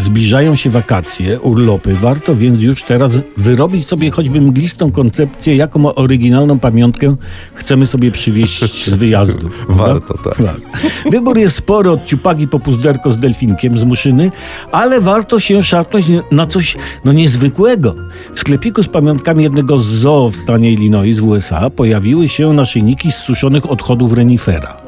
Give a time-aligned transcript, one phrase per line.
[0.00, 1.94] Zbliżają się wakacje, urlopy.
[1.94, 7.16] Warto więc już teraz wyrobić sobie choćby mglistą koncepcję, jaką oryginalną pamiątkę
[7.54, 9.50] chcemy sobie przywieźć z wyjazdu.
[9.68, 10.36] Warto, tak.
[11.10, 14.30] Wybór jest spory od ciupagi po puzderko z delfinkiem z muszyny,
[14.72, 17.94] ale warto się szarpnąć na coś no niezwykłego.
[18.34, 23.12] W sklepiku z pamiątkami jednego z zoo w stanie Illinois w USA pojawiły się naszyjniki
[23.12, 24.79] z suszonych odchodów renifera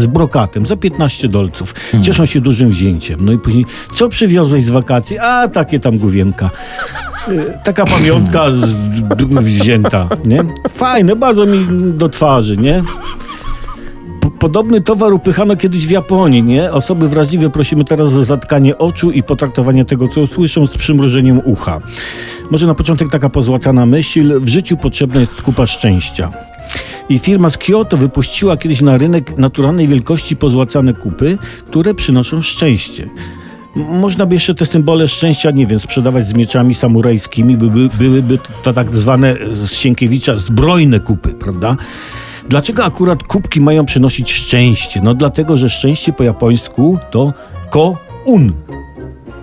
[0.00, 1.74] z brokatem za 15 dolców.
[2.02, 3.20] Cieszą się dużym wzięciem.
[3.24, 5.18] No i później, co przywiozłeś z wakacji?
[5.18, 6.50] A, takie tam główienka.
[7.28, 8.74] Y, Taka pamiątka z,
[9.40, 10.44] wzięta, nie?
[10.68, 12.82] Fajne, bardzo mi do twarzy, nie?
[14.38, 16.72] Podobny towar upychano kiedyś w Japonii, nie?
[16.72, 21.80] Osoby wrażliwe prosimy teraz o zatkanie oczu i potraktowanie tego, co słyszą z przymrużeniem ucha.
[22.50, 26.30] Może na początek taka pozłacana myśl, w życiu potrzebna jest kupa szczęścia.
[27.10, 33.08] I firma z Kyoto wypuściła kiedyś na rynek naturalnej wielkości pozłacane kupy, które przynoszą szczęście.
[33.76, 38.38] Można by jeszcze te symbole szczęścia, nie wiem, sprzedawać z mieczami samurajskimi, by, by, byłyby
[38.62, 41.76] to tak zwane z Sienkiewicza zbrojne kupy, prawda?
[42.48, 45.00] Dlaczego akurat kubki mają przynosić szczęście?
[45.04, 47.32] No dlatego, że szczęście po japońsku to
[47.70, 48.52] ko-un.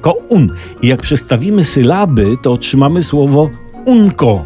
[0.02, 0.50] Ko-un.
[0.82, 3.50] I jak przestawimy sylaby, to otrzymamy słowo
[3.86, 4.46] unko,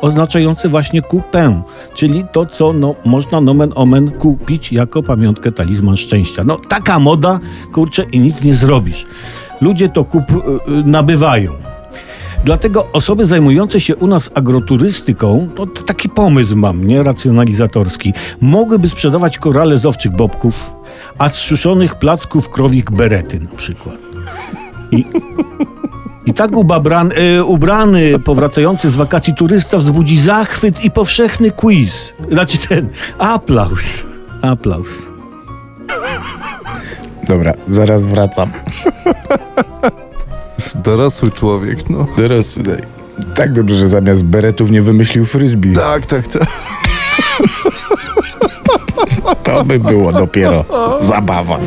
[0.00, 1.62] oznaczające właśnie kupę,
[1.94, 6.44] czyli to, co no, można nomen omen kupić jako pamiątkę talizman szczęścia.
[6.44, 7.40] No taka moda,
[7.72, 9.06] kurczę, i nic nie zrobisz.
[9.60, 11.52] Ludzie to kup y, y, nabywają.
[12.44, 17.02] Dlatego osoby zajmujące się u nas agroturystyką, to taki pomysł mam, nie?
[17.02, 20.72] Racjonalizatorski, mogłyby sprzedawać korale z owczych bobków,
[21.18, 23.96] a z suszonych placków krowik berety na przykład.
[24.92, 25.04] I,
[26.28, 32.12] i tak ubabran, y, ubrany, powracający z wakacji turysta wzbudzi zachwyt i powszechny quiz.
[32.30, 34.04] Znaczy ten aplauz.
[34.42, 35.02] Aplauz.
[37.28, 38.50] Dobra, zaraz wracam.
[40.74, 42.06] Dorosły człowiek, no.
[42.16, 42.82] Teraz tutaj.
[43.34, 45.72] Tak dobrze, że zamiast beretów nie wymyślił frisbee.
[45.72, 46.46] Tak, tak, tak.
[49.42, 50.64] To by było dopiero
[51.00, 51.58] zabawa.